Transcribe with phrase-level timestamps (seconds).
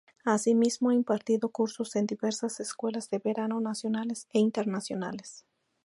[0.25, 5.45] Asimismo, ha impartido cursos en diversas escuelas de verano nacionales e internacionales.